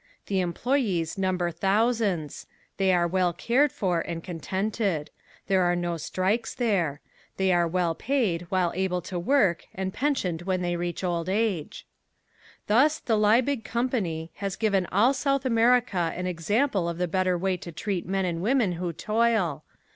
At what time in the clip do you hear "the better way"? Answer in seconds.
16.97-17.55